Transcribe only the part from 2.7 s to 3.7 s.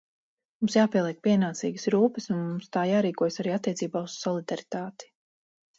tā jārīkojas arī